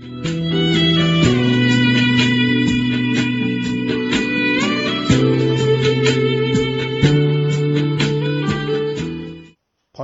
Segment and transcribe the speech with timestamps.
[0.00, 0.06] 朋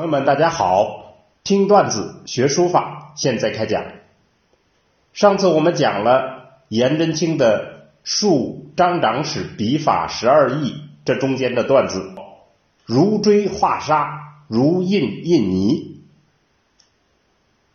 [0.03, 1.15] 友们，大家好！
[1.45, 3.85] 听段子学书法，现在开讲。
[5.13, 10.75] 上次我们讲了颜真卿的述张长史笔法十二意，
[11.05, 12.17] 这中间的段子，
[12.85, 16.01] 如锥画沙，如印印泥。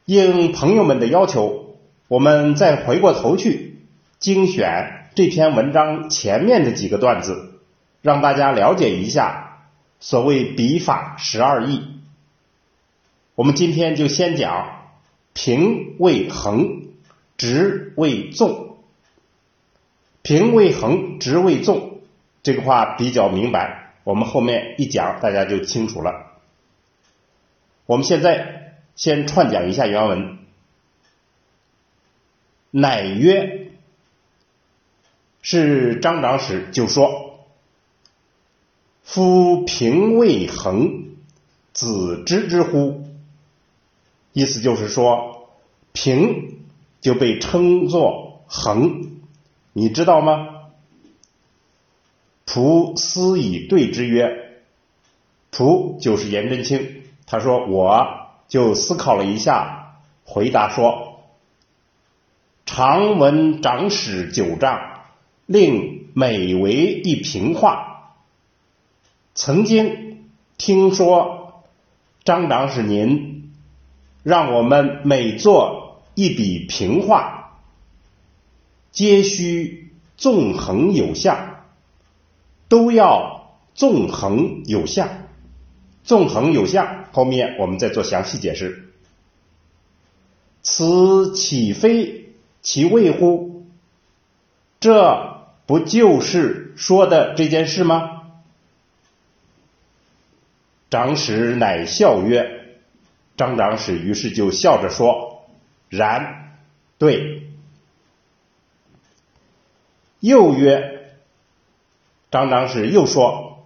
[0.03, 1.68] 应朋友们的要求，
[2.09, 3.77] 我们再回过头去
[4.17, 7.61] 精选这篇文章前面的几个段子，
[8.01, 9.59] 让大家了解一下
[9.99, 11.83] 所谓笔法十二意。
[13.35, 14.87] 我们今天就先讲
[15.33, 16.87] 平为横，
[17.37, 18.77] 直为纵。
[20.23, 21.99] 平为横，直为纵，
[22.41, 26.25] 这个话比较明白，我们后面一讲大家就清楚了。
[27.85, 30.38] 我们现在先串讲一下原文。
[32.71, 33.71] 乃曰
[35.41, 37.47] ：“是张长史就说，
[39.03, 41.15] 夫平为横，
[41.73, 43.05] 子知之乎？”
[44.33, 45.49] 意思就是说，
[45.91, 46.59] 平
[47.01, 49.21] 就被称作恒，
[49.73, 50.55] 你知道吗？
[52.45, 54.61] 仆思以对之曰
[55.51, 61.08] ：“仆就是颜真卿。”他说：“我就思考了一下，回答说
[62.71, 65.01] ：‘常闻长史九丈，
[65.47, 68.13] 令每为一平画。’
[69.33, 71.63] 曾经听说
[72.23, 73.53] 张长史您。”
[74.21, 77.57] 让我们每做一笔平画，
[78.91, 81.63] 皆需纵横有向，
[82.67, 85.09] 都要纵横有向。
[86.03, 88.91] 纵横有向，后面我们再做详细解释。
[90.61, 92.28] 此岂非
[92.69, 93.65] 其谓乎？
[94.79, 98.21] 这不就是说的这件事吗？
[100.91, 102.77] 长史乃笑曰。
[103.35, 105.49] 张长史于是就笑着说
[105.89, 106.59] ：“然，
[106.99, 107.49] 对。”
[110.21, 111.15] 又曰
[112.29, 113.65] ：“张长史又说：‘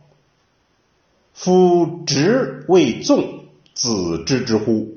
[1.35, 3.43] 夫直为纵，
[3.73, 4.93] 子知之乎？’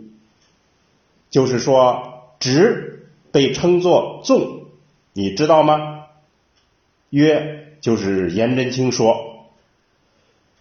[1.28, 2.95] 就是说，直
[3.36, 4.62] 被称作纵，
[5.12, 6.06] 你知道吗？”
[7.10, 9.50] 曰：“就是颜真卿说，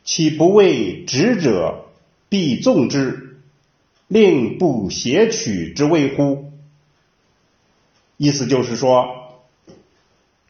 [0.04, 1.86] 岂不为直者
[2.28, 3.22] 必纵之？”
[4.10, 6.52] 令不谐取之谓乎？
[8.18, 9.42] 意思就是说，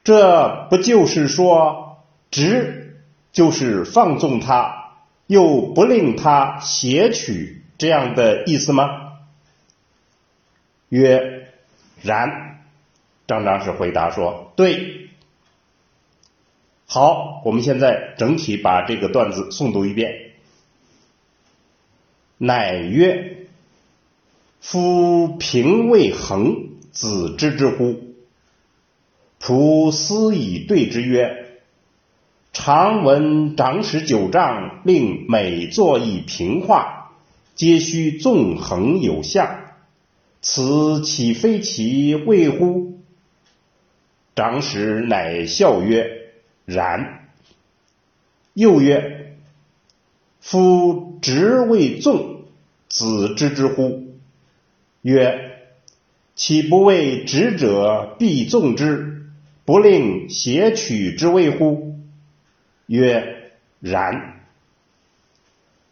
[0.03, 2.00] 这不就是说，
[2.31, 4.97] 直就是放纵他，
[5.28, 9.13] 又不令他谐曲这样的意思吗？
[10.90, 11.34] 曰：
[12.05, 12.61] 然。
[13.27, 15.09] 张长史回答说：对。
[16.85, 20.31] 好，我们现在整体把这个段子诵读一遍。
[22.38, 23.31] 乃曰。
[24.61, 27.99] 夫平未恒，子知之乎？
[29.39, 31.59] 仆思以对之曰
[32.51, 37.11] ：“常闻长史九丈，令每作一平画，
[37.53, 39.64] 皆须纵横有象。
[40.47, 43.00] 此岂非其谓乎？”
[44.35, 46.07] 长史乃笑曰
[46.66, 47.29] ：“然。”
[48.53, 49.38] 又曰
[50.39, 52.44] ：“夫直为纵，
[52.88, 54.13] 子知之乎？”
[55.01, 55.61] 曰：
[56.35, 59.25] 岂不为直者必纵之，
[59.66, 61.97] 不令邪曲之谓乎？
[62.85, 64.44] 曰：然。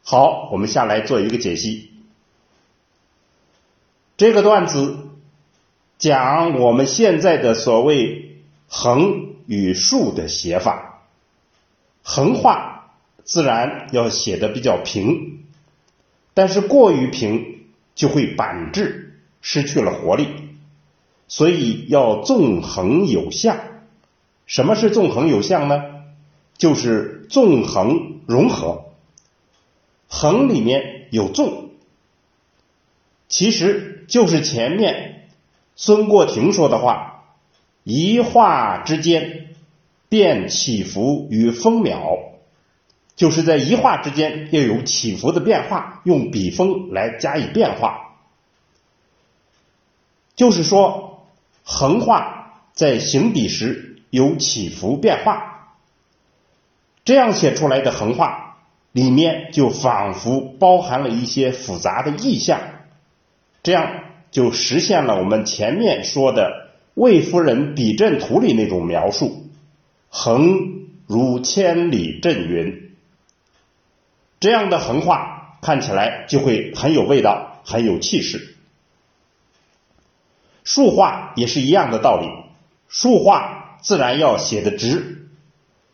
[0.03, 1.92] 好，我们下来做一个解析。
[4.17, 5.09] 这个段子
[5.97, 11.03] 讲我们现在的所谓横与竖的写法，
[12.03, 15.43] 横画自然要写的比较平，
[16.33, 17.51] 但是过于平。
[17.95, 20.27] 就会板滞，失去了活力，
[21.27, 23.59] 所以要纵横有向。
[24.47, 25.83] 什么是纵横有向呢？
[26.57, 28.85] 就是纵横融合，
[30.07, 31.62] 横里面有纵，
[33.43, 35.27] 其实就是前面
[35.75, 37.25] 孙过庭说的话：
[37.83, 39.47] 一画之间，
[40.07, 42.19] 便起伏与风秒。
[43.17, 48.15] 就是在一画之间要有起伏的变化，用笔锋来加以变化。
[50.37, 51.27] 就是说，
[51.65, 55.75] 横画在行笔时有起伏变化，
[57.03, 58.59] 这样写出来的横画
[58.93, 62.61] 里面就仿佛包含了一些复杂的意象，
[63.63, 69.47] 这样就实现了我们前面说的《魏夫人笔阵图》里那种描述：
[70.09, 72.91] 横如千里阵云。
[74.41, 78.55] 这样的横画看起来就会很有味道，很有气势。
[80.65, 82.27] 竖画也是一样的道理，
[82.89, 85.29] 竖画自然要写得直，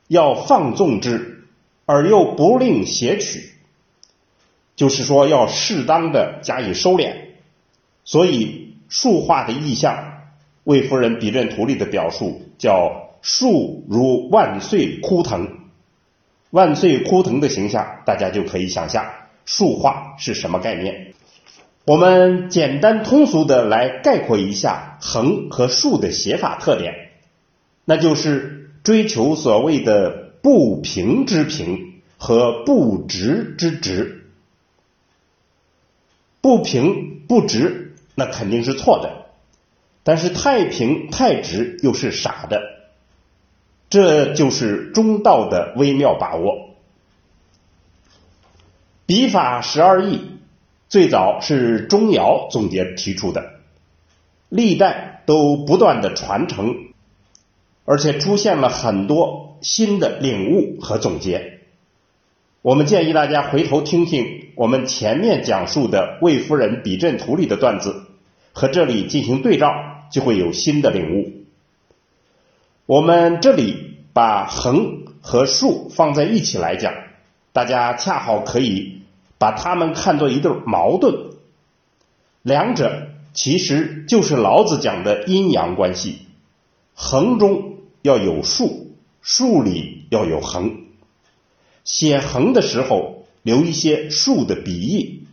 [0.08, 1.46] 要放纵之，
[1.86, 3.52] 而又不令斜曲，
[4.76, 7.29] 就是说要适当的加以收敛。
[8.10, 9.94] 所以竖画的意象，
[10.64, 15.60] 《魏夫人笔阵图》里的表述叫“竖如万岁枯藤”，
[16.50, 19.06] 万岁枯藤的形象，大家就可以想象
[19.46, 21.14] 竖画是什么概念。
[21.86, 27.12] 我们简单通俗的来概括一下横和竖的写法特点，
[27.86, 34.16] 那就是追求所谓的不平之平和不直之直。
[36.42, 37.89] 不平不直，
[38.20, 39.10] 那肯定是错的；
[40.04, 42.62] 但是太平太直又是傻的，
[43.90, 46.70] 这就是中道的微妙把握。
[49.08, 50.36] 笔法十二义。
[50.90, 53.60] 最早是钟繇总结提出的，
[54.50, 56.74] 历代都不断的传承，
[57.86, 61.60] 而且出现了很多新的领悟和总结。
[62.64, 68.08] 我们建议大家回头听听我们前面讲述的《魏夫人笔阵图》里的段子，
[68.54, 69.72] 和这里进行对照，
[70.12, 71.32] 就会有新的领悟。
[72.86, 76.94] 我们这里把横和竖放在一起来讲，
[77.54, 78.98] 大家恰好可以。
[79.42, 81.30] 把它们看作一对矛盾，
[82.42, 86.18] 两者其实就是老子讲的阴阳关系。
[86.94, 88.92] 横中要有竖，
[89.22, 90.82] 竖里要有横。
[91.86, 95.24] 写横的时候留一些竖的笔意，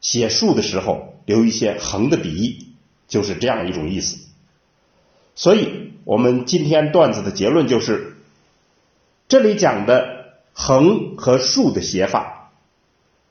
[0.00, 2.68] 写竖的时候留一些横的笔意，
[3.08, 4.18] 就是这样一种意思。
[5.34, 8.16] 所以，我们今天段子的结论就是，
[9.28, 12.50] 这里讲的横和竖的写法。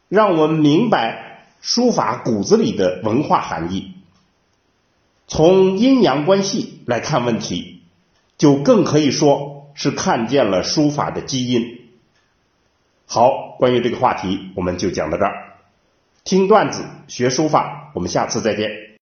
[0.07, 3.94] 让我们明白书法骨子里的文化含义。
[5.27, 7.83] 从阴阳关系来看问题，
[8.36, 11.81] 就更可以说是看见了书法的基因。
[13.06, 15.49] 好，关于这个话题，我们就讲到这儿。
[16.24, 18.88] 听段子学书法，我们下次再见。